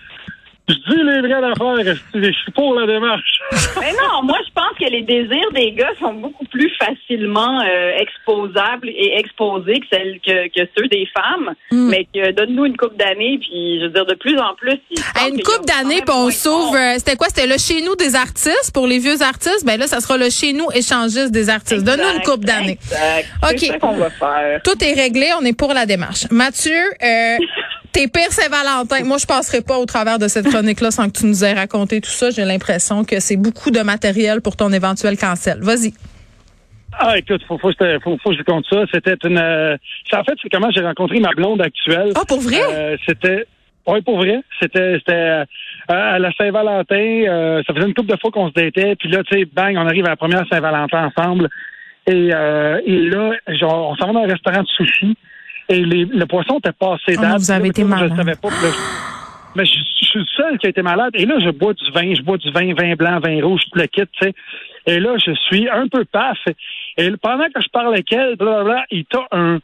je 0.68 0.74
dis 0.74 1.04
les 1.04 1.22
vraies 1.22 1.52
affaires. 1.52 1.96
Je 2.14 2.32
suis 2.32 2.52
pour 2.54 2.74
la 2.76 2.86
démarche? 2.86 3.40
Mais 3.80 3.92
non, 3.94 4.24
moi, 4.24 4.38
je 4.46 4.52
pense 4.54 4.78
que 4.80 4.92
les 4.92 5.02
désirs 5.04 5.52
des 5.54 5.72
gars 5.72 5.92
sont 6.00 6.14
beaucoup 6.14 6.46
plus 6.46 6.70
facilement 6.78 7.62
euh, 7.62 7.92
exposables 8.00 8.90
et 8.90 9.18
exposés 9.18 9.80
que, 9.80 9.86
celles 9.92 10.20
que, 10.26 10.48
que 10.48 10.68
ceux 10.78 10.88
des 10.88 11.08
femmes. 11.16 11.54
Hmm. 11.72 11.90
Mais 11.90 12.08
que 12.14 12.32
donne-nous 12.32 12.66
une 12.66 12.78
coupe 12.78 12.98
d'années, 12.98 13.38
puis 13.40 13.80
je 13.80 13.86
veux 13.86 13.92
dire, 13.92 14.06
de 14.06 14.16
plus 14.16 14.38
en 14.40 14.54
plus. 14.56 14.78
À 15.16 15.28
une 15.30 15.42
coupe 15.42 15.66
d'années, 15.66 16.02
puis 16.02 16.14
on 16.14 16.26
monde. 16.26 16.76
euh, 16.76 16.94
C'était 16.98 17.16
quoi? 17.16 17.28
C'était 17.30 17.48
le 17.48 17.58
chez 17.58 17.82
nous 17.82 17.96
des 17.96 18.16
artistes 18.16 18.72
pour 18.74 18.88
les 18.88 19.00
vieux 19.00 19.22
artistes. 19.22 19.66
Ben 19.66 19.80
là, 19.80 19.88
ça 19.88 20.00
sera 20.02 20.18
le 20.18 20.30
chez 20.30 20.54
nous 20.54 20.68
échangiste 20.74 21.32
des 21.32 21.50
artistes. 21.50 21.84
Donne-nous 21.84 22.18
une 22.18 22.24
coupe 22.24 22.44
d'années. 22.46 22.78
exact. 22.82 23.28
OK. 23.44 23.58
C'est 23.60 23.66
ça 23.68 23.80
qu'on 23.80 23.94
va 23.96 24.10
faire. 24.10 24.62
Tout 24.64 24.84
est 24.84 24.94
réglé, 24.94 25.30
on 25.40 25.46
est 25.46 25.58
pour 25.58 25.74
la 25.74 25.86
démarche. 25.86 26.26
Mathieu, 26.32 26.74
euh, 27.04 27.38
t'es 27.98 28.08
pire 28.08 28.32
Saint-Valentin. 28.32 29.04
Moi, 29.06 29.18
je 29.18 29.26
passerai 29.26 29.62
pas 29.62 29.78
au 29.80 29.86
travers 29.86 30.20
de 30.20 30.28
cette 30.28 30.48
chronique-là 30.48 30.92
sans 30.92 31.08
que 31.10 31.18
tu 31.20 31.26
nous 31.26 31.44
aies 31.44 31.54
raconté 31.54 32.00
tout 32.00 32.10
ça. 32.12 32.30
J'ai 32.30 32.46
l'impression 32.46 33.04
que 33.04 33.20
c'est 33.20 33.38
beaucoup 33.38 33.72
de 33.72 33.80
matériel 33.82 34.42
pour 34.42 34.56
ton 34.56 34.72
éventuel 34.72 35.18
cancel. 35.18 35.58
Vas-y. 35.62 35.94
Ah, 37.00 37.18
écoute, 37.18 37.42
faut, 37.48 37.58
faut, 37.58 37.70
que 37.70 37.74
je 37.74 37.78
te- 37.98 38.00
faut, 38.04 38.18
faut 38.22 38.30
que 38.30 38.36
je 38.38 38.42
te 38.44 38.52
compte 38.52 38.66
ça. 38.70 38.84
C'était 38.94 39.16
une. 39.24 39.38
euh, 39.40 39.76
en 40.14 40.24
fait, 40.24 40.34
c'est 40.42 40.50
comment 40.50 40.70
j'ai 40.72 40.82
rencontré 40.82 41.20
ma 41.20 41.32
blonde 41.32 41.62
actuelle. 41.62 42.12
Ah, 42.16 42.22
pour 42.28 42.40
vrai? 42.40 42.60
Euh, 42.72 42.98
c'était. 43.08 43.46
Oui, 43.88 44.02
pour 44.02 44.18
vrai. 44.18 44.42
C'était 44.62 44.96
c'était 45.00 45.14
euh, 45.14 45.46
à 45.88 46.20
la 46.20 46.32
Saint-Valentin. 46.34 46.96
euh, 47.28 47.62
ça 47.66 47.74
faisait 47.74 47.88
une 47.88 47.94
couple 47.94 48.12
de 48.12 48.18
fois 48.20 48.32
qu'on 48.32 48.50
se 48.50 48.54
datait. 48.54 48.96
Puis 48.96 49.10
là, 49.10 49.24
tu 49.24 49.38
sais, 49.40 49.46
bang, 49.46 49.76
on 49.78 49.88
arrive 49.88 50.06
à 50.06 50.10
la 50.10 50.16
première 50.18 50.46
Saint-Valentin 50.52 51.10
ensemble. 51.16 51.50
Et, 52.08 52.30
euh, 52.34 52.80
et 52.86 53.00
là, 53.10 53.32
genre, 53.60 53.90
on 53.92 53.96
s'en 53.96 54.08
va 54.08 54.14
dans 54.14 54.24
un 54.26 54.32
restaurant 54.32 54.62
de 54.62 54.68
sushi. 54.68 55.18
Et 55.70 55.84
les, 55.84 56.06
le 56.06 56.26
poisson 56.26 56.58
était 56.60 56.72
passé 56.72 57.16
Oh, 57.18 57.22
date. 57.22 57.38
vous 57.40 57.52
avez 57.52 57.64
Là, 57.64 57.68
été 57.70 57.82
Je 57.82 57.88
malade. 57.88 58.10
le 58.12 58.16
savais 58.18 58.36
pas. 58.36 58.50
là, 58.50 58.56
je- 58.64 59.56
mais 59.56 59.66
je, 59.66 59.74
je 60.02 60.06
suis 60.06 60.20
le 60.20 60.26
seul 60.36 60.58
qui 60.60 60.68
a 60.68 60.70
été 60.70 60.82
malade. 60.82 61.12
Et 61.16 61.26
là, 61.26 61.36
je 61.40 61.50
bois 61.50 61.74
du 61.74 61.92
vin, 61.92 62.14
je 62.14 62.22
bois 62.22 62.38
du 62.38 62.52
vin, 62.52 62.74
vin 62.74 62.96
blanc, 62.96 63.20
vin 63.20 63.42
rouge, 63.44 63.62
tout 63.72 63.80
le 63.80 63.88
kit, 63.88 64.02
tu 64.14 64.28
sais. 64.28 64.34
Et 64.86 65.00
là, 65.00 65.16
je 65.26 65.32
suis 65.48 65.68
un 65.70 65.88
peu 65.88 66.06
paf. 66.06 66.38
Et 66.98 67.12
pendant 67.22 67.46
que 67.46 67.62
je 67.62 67.68
parle 67.70 67.88
avec 67.88 68.12
elle, 68.14 68.36
blablabla, 68.38 68.86
il 68.92 69.04
t'a 69.06 69.26
un 69.32 69.60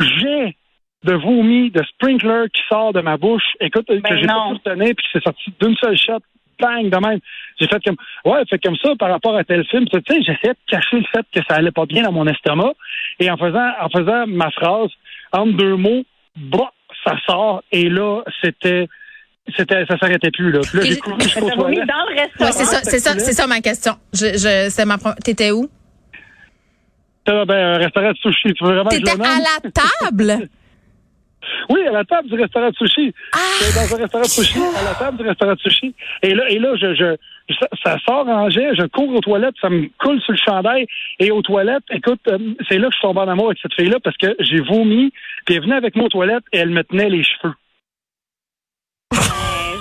jet 0.00 0.56
de 1.04 1.14
vomi, 1.14 1.70
de 1.70 1.82
sprinkler 1.84 2.44
qui 2.54 2.62
sort 2.70 2.92
de 2.92 3.00
ma 3.00 3.16
bouche. 3.16 3.42
Écoute, 3.60 3.86
que 3.86 3.94
j'ai 3.96 4.00
pas 4.26 4.48
pu 4.48 4.70
retenir, 4.70 4.94
puis 4.96 5.06
c'est 5.12 5.22
sorti 5.22 5.52
d'une 5.60 5.76
seule 5.76 5.96
shot. 5.98 6.18
Bang, 6.60 6.90
de 6.90 6.96
même. 7.04 7.18
J'ai 7.58 7.66
fait 7.66 7.82
comme, 7.82 7.96
ouais, 8.24 8.42
fait 8.48 8.58
comme 8.62 8.76
ça 8.76 8.90
par 8.96 9.10
rapport 9.10 9.34
à 9.36 9.42
tel 9.42 9.64
film. 9.66 9.84
Tu 9.88 9.98
sais, 10.08 10.22
j'essayais 10.22 10.52
de 10.54 10.58
cacher 10.70 10.98
le 10.98 11.04
fait 11.12 11.26
que 11.34 11.40
ça 11.48 11.56
allait 11.56 11.72
pas 11.72 11.86
bien 11.86 12.04
dans 12.04 12.12
mon 12.12 12.26
estomac. 12.26 12.72
Et 13.18 13.28
en 13.30 13.36
faisant, 13.36 13.70
en 13.80 13.88
faisant 13.88 14.26
ma 14.28 14.48
phrase, 14.52 14.90
entre 15.32 15.56
deux 15.56 15.76
mots, 15.76 16.04
bah, 16.36 16.70
ça 17.04 17.16
sort. 17.26 17.62
Et 17.72 17.88
là, 17.88 18.22
c'était, 18.42 18.88
c'était, 19.56 19.84
ça 19.86 19.98
s'arrêtait 19.98 20.30
plus, 20.30 20.52
là. 20.52 20.60
Puis 20.60 20.78
là, 20.78 20.84
j'ai 20.84 20.96
couru 20.96 21.16
vomi 21.16 21.76
toilettes. 21.76 21.88
dans 21.88 22.10
le 22.10 22.20
restaurant. 22.20 22.44
Ouais, 22.44 22.52
c'est 22.52 22.64
ça, 22.64 22.80
c'est 22.82 22.98
ça, 22.98 23.18
c'est 23.18 23.32
ça 23.32 23.46
ma 23.46 23.60
question. 23.60 23.94
Je, 24.12 24.26
je, 24.34 24.68
c'est 24.70 24.84
ma 24.84 24.98
T'étais 25.24 25.50
où? 25.50 25.68
Ah, 27.26 27.44
ben, 27.44 27.74
un 27.74 27.78
restaurant 27.78 28.10
de 28.10 28.16
sushi. 28.16 28.52
Tu 28.54 28.64
veux 28.64 28.74
vraiment 28.74 28.90
T'étais 28.90 29.12
à 29.12 29.16
la 29.16 29.70
table? 29.70 30.48
Oui, 31.68 31.86
à 31.86 31.92
la 31.92 32.04
table 32.04 32.28
du 32.28 32.34
restaurant 32.34 32.70
de 32.70 32.76
sushi. 32.76 33.14
Ah! 33.32 33.38
Dans 33.74 33.94
un 33.94 33.98
restaurant 33.98 34.24
de 34.24 34.28
sushi, 34.28 34.58
à 34.58 34.84
la 34.84 34.94
table 34.94 35.18
du 35.18 35.28
restaurant 35.28 35.54
de 35.54 35.60
sushi. 35.60 35.94
Et 36.22 36.34
là, 36.34 36.48
et 36.48 36.58
là, 36.58 36.74
je, 36.76 36.94
je, 36.94 37.16
ça, 37.58 37.68
ça 37.84 37.98
sort 38.06 38.28
en 38.28 38.50
jet, 38.50 38.74
je 38.74 38.86
cours 38.86 39.14
aux 39.14 39.20
toilettes, 39.20 39.54
ça 39.60 39.70
me 39.70 39.88
coule 39.98 40.20
sur 40.22 40.32
le 40.32 40.38
chandail. 40.38 40.86
Et 41.18 41.30
aux 41.30 41.42
toilettes, 41.42 41.84
écoute, 41.90 42.20
euh, 42.28 42.38
c'est 42.68 42.78
là 42.78 42.88
que 42.88 42.92
je 42.92 42.98
suis 42.98 43.06
tombé 43.06 43.20
en 43.20 43.28
amour 43.28 43.46
avec 43.46 43.58
cette 43.60 43.74
fille-là 43.74 43.98
parce 44.02 44.16
que 44.16 44.34
j'ai 44.40 44.60
vomi, 44.60 45.12
puis 45.44 45.56
elle 45.56 45.62
venait 45.62 45.76
avec 45.76 45.96
moi 45.96 46.06
aux 46.06 46.10
toilettes 46.10 46.44
et 46.52 46.58
elle 46.58 46.70
me 46.70 46.82
tenait 46.84 47.10
les 47.10 47.22
cheveux. 47.22 47.54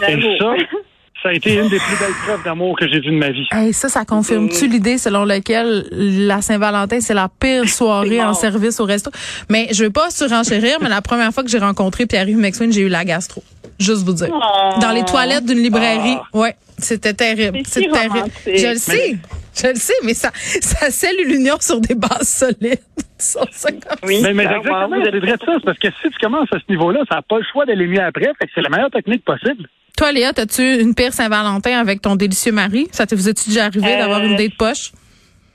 Et 0.08 0.40
ça, 0.40 0.56
Ça 1.22 1.30
a 1.30 1.34
été 1.34 1.54
une 1.54 1.70
des 1.70 1.78
plus 1.78 1.98
belles 2.00 2.14
preuves 2.26 2.44
d'amour 2.44 2.76
que 2.80 2.88
j'ai 2.88 3.00
vues 3.00 3.12
de 3.12 3.18
ma 3.18 3.30
vie. 3.30 3.48
Hey, 3.52 3.74
ça, 3.74 3.90
ça 3.90 4.06
confirme-tu 4.06 4.68
l'idée 4.68 4.98
selon 4.98 5.24
laquelle 5.24 5.86
la 5.92 6.42
Saint-Valentin, 6.42 7.00
c'est 7.00 7.14
la 7.14 7.30
pire 7.30 7.70
soirée 7.70 8.22
en 8.24 8.34
service 8.34 8.80
au 8.80 8.86
resto? 8.86 9.12
Mais 9.50 9.68
je 9.72 9.84
veux 9.84 9.92
pas 9.92 10.10
surenchérir, 10.10 10.78
mais 10.82 10.90
la 10.90 11.02
première 11.02 11.32
fois 11.32 11.44
que 11.44 11.50
j'ai 11.50 11.60
rencontré 11.60 12.08
Pierre-Yves 12.08 12.38
McSween, 12.40 12.72
j'ai 12.72 12.82
eu 12.82 12.90
la 12.90 13.06
gastro. 13.06 13.44
Juste 13.80 14.04
vous 14.04 14.14
dire. 14.14 14.30
Oh. 14.32 14.80
Dans 14.80 14.92
les 14.92 15.04
toilettes 15.06 15.46
d'une 15.46 15.60
librairie. 15.62 16.18
Ouais, 16.34 16.56
c'était 16.80 17.14
terrible. 17.14 17.60
C'est 17.66 17.82
si 17.84 17.90
terrible. 17.90 18.14
romantique. 18.14 18.58
Je 18.58 18.68
le 18.68 18.76
sais. 18.78 19.18
Je 19.62 19.68
le 19.68 19.76
sais, 19.76 19.94
mais 20.04 20.14
ça, 20.14 20.32
ça 20.36 20.90
scelle 20.90 21.18
l'union 21.28 21.58
sur 21.60 21.80
des 21.82 21.94
bases 21.94 22.30
solides. 22.30 22.80
Ça, 23.18 23.42
c'est 23.52 23.74
comme- 23.86 23.98
Oui, 24.04 24.20
Mais, 24.24 24.34
mais 24.34 24.46
clairement, 24.46 24.62
exactement, 24.64 25.00
vous 25.02 25.08
allez 25.08 25.22
dire 25.22 25.36
ça, 25.46 25.52
parce 25.64 25.78
que 25.78 25.90
si 26.02 26.10
tu 26.10 26.18
commences 26.20 26.48
à 26.52 26.58
ce 26.58 26.64
niveau-là, 26.72 27.02
ça 27.08 27.18
n'a 27.18 27.22
pas 27.22 27.38
le 27.38 27.44
choix 27.52 27.68
d'aller 27.68 27.86
mieux 27.86 28.02
après, 28.02 28.26
fait 28.40 28.46
que 28.48 28.52
c'est 28.56 28.62
la 28.62 28.70
meilleure 28.70 28.90
technique 28.90 29.24
possible. 29.24 29.68
Toi, 29.98 30.12
Léa, 30.12 30.30
as-tu 30.36 30.80
une 30.82 30.96
pire 30.96 31.14
Saint-Valentin 31.14 31.80
avec 31.80 32.02
ton 32.02 32.16
délicieux 32.16 32.52
mari? 32.52 32.88
Ça 32.92 33.06
te 33.06 33.14
est-tu 33.16 33.50
déjà 33.50 33.66
arrivé 33.66 33.94
Euh, 33.94 33.98
d'avoir 34.00 34.22
une 34.24 34.36
date 34.36 34.56
poche? 34.58 34.92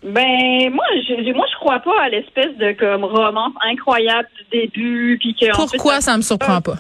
Ben 0.05 0.71
moi, 0.73 0.85
je, 1.09 1.33
moi, 1.33 1.47
je 1.53 1.57
crois 1.59 1.81
pas 1.81 2.03
à 2.05 2.09
l'espèce 2.11 2.57
de 2.59 2.73
comme 2.79 3.03
romance 3.05 3.55
incroyable 3.69 4.29
du 4.39 4.61
début, 4.61 5.17
puis 5.21 5.35
que 5.35 5.47
ensuite, 5.51 5.71
Pourquoi 5.73 6.01
ça 6.01 6.17
me 6.17 6.23
surprend 6.23 6.61
pas? 6.61 6.77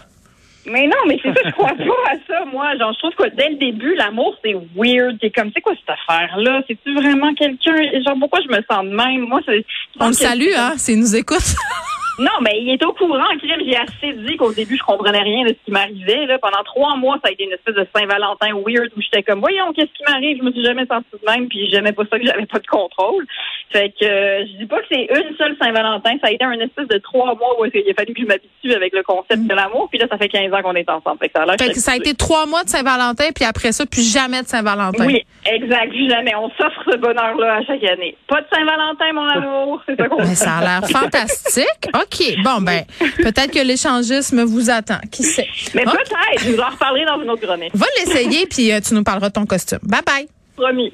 Mais 0.69 0.87
non, 0.87 0.97
mais 1.07 1.19
c'est 1.23 1.29
ça, 1.29 1.41
je 1.45 1.51
crois 1.53 1.75
pas 1.75 2.11
à 2.13 2.15
ça, 2.27 2.45
moi. 2.53 2.77
Genre, 2.77 2.93
je 2.93 2.99
trouve 2.99 3.15
que 3.15 3.35
dès 3.37 3.51
le 3.51 3.55
début, 3.57 3.95
l'amour, 3.95 4.37
c'est 4.45 4.55
weird. 4.77 5.17
C'est 5.21 5.31
comme, 5.31 5.51
c'est 5.55 5.61
quoi 5.61 5.73
cette 5.75 5.97
affaire-là? 5.97 6.63
C'est-tu 6.69 6.93
vraiment 6.95 7.33
quelqu'un? 7.35 7.77
Genre, 8.05 8.17
pourquoi 8.19 8.41
je 8.43 8.49
me 8.49 8.61
sens 8.71 8.85
de 8.85 8.91
même? 8.95 9.29
Moi, 9.29 9.41
c'est. 9.47 9.65
On 10.01 10.09
le 10.09 10.13
salue, 10.13 10.53
hein, 10.57 10.75
s'il 10.77 10.99
nous 11.01 11.15
écoute. 11.17 11.39
Non, 12.19 12.41
mais 12.41 12.59
il 12.61 12.71
est 12.71 12.85
au 12.85 12.93
courant, 12.93 13.25
crime. 13.39 13.61
J'ai 13.67 13.77
assez 13.77 14.13
dit 14.15 14.37
qu'au 14.37 14.53
début, 14.53 14.77
je 14.77 14.83
comprenais 14.83 15.23
rien 15.23 15.45
de 15.45 15.49
ce 15.49 15.65
qui 15.65 15.71
m'arrivait. 15.71 16.27
Là. 16.27 16.39
Pendant 16.39 16.63
trois 16.65 16.97
mois, 16.97 17.19
ça 17.23 17.29
a 17.29 17.33
été 17.33 17.45
une 17.45 17.53
espèce 17.53 17.75
de 17.75 17.87
Saint-Valentin 17.95 18.55
weird 18.67 18.91
où 18.97 19.01
j'étais 19.03 19.23
comme, 19.23 19.41
voyons, 19.41 19.73
qu'est-ce 19.75 19.93
qui 19.93 20.05
m'arrive? 20.07 20.39
Je 20.39 20.43
me 20.43 20.53
suis 20.53 20.65
jamais 20.65 20.87
sentie 20.87 21.07
de 21.13 21.31
même, 21.31 21.49
puis 21.49 21.69
j'aimais 21.71 21.93
pas 21.93 22.05
ça 22.11 22.19
que 22.19 22.25
j'avais 22.27 22.47
pas 22.47 22.59
de 22.59 22.67
contrôle. 22.67 23.27
Fait 23.71 23.91
que 23.91 24.05
euh, 24.05 24.47
je 24.47 24.59
dis 24.59 24.67
pas 24.67 24.81
que 24.81 24.87
c'est 24.91 25.03
une 25.03 25.37
seule 25.37 25.57
Saint-Valentin. 25.61 26.13
Ça 26.23 26.29
a 26.29 26.31
été 26.31 26.45
un 26.45 26.53
espèce 26.53 26.89
de 26.89 26.99
trois 26.99 27.35
mois 27.35 27.61
où 27.61 27.67
il 27.67 27.91
a 27.91 27.95
fallu 27.95 28.15
que 28.15 28.23
je 28.23 28.27
m'habitue 28.27 28.73
avec 28.73 28.95
le 28.95 29.03
concept 29.03 29.43
de 29.47 29.55
l'amour. 29.55 29.89
Puis 29.91 29.99
là, 29.99 30.07
ça 30.09 30.17
fait 30.17 30.29
15 30.29 30.53
ans 30.55 30.63
qu'on 30.63 30.75
est 30.75 30.89
ensemble. 30.89 31.19
Fait 31.19 31.29
que 31.29 31.35
ça 31.37 31.43
a 31.43 31.59
Fait 31.59 31.73
que 31.73 31.81
ça 31.81 31.93
a 31.93 31.97
été 31.97 32.15
trois 32.15 32.47
mois 32.47 32.65
de 32.65 32.69
Saint-Valentin, 32.69 33.27
puis 33.35 33.45
après 33.45 33.73
ça, 33.73 33.85
plus 33.85 34.11
jamais 34.11 34.43
de 34.43 34.47
Saint-Valentin. 34.47 35.07
Oui, 35.07 35.23
exact. 35.45 35.93
Jamais. 36.09 36.35
On 36.37 36.49
s'offre 36.51 36.83
ce 36.91 36.97
bonheur-là 36.97 37.57
à 37.57 37.63
chaque 37.63 37.83
année. 37.85 38.17
Pas 38.29 38.41
de 38.41 38.47
Saint-Valentin, 38.53 39.13
mon 39.13 39.29
amour. 39.29 39.83
C'est 39.87 39.97
ça 39.97 40.09
qu'on 40.09 40.19
Mais 40.19 40.35
ça 40.35 40.57
a 40.59 40.61
l'air 40.61 40.89
fantastique. 40.89 41.67
OK. 42.07 42.43
Bon, 42.45 42.61
ben, 42.61 42.85
peut-être 43.19 43.51
que 43.51 43.65
l'échangisme 43.65 44.43
vous 44.45 44.71
attend. 44.71 44.99
Qui 45.11 45.23
sait? 45.23 45.49
Mais 45.75 45.85
peut-être. 45.85 46.45
Je 46.45 46.53
vous 46.53 46.61
en 46.61 46.71
reparlerai 46.71 47.05
dans 47.05 47.21
une 47.23 47.31
autre 47.31 47.43
chronique. 47.47 47.71
Va 47.75 47.87
l'essayer, 47.99 48.47
puis 48.47 48.73
euh, 48.73 48.81
tu 48.81 48.95
nous 48.95 49.03
parleras 49.03 49.29
de 49.29 49.35
ton 49.35 49.47
costume. 49.47 49.81
Bye 49.83 50.03
bye. 50.07 50.29
Promis. 50.57 50.93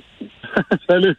Salut. 0.88 1.16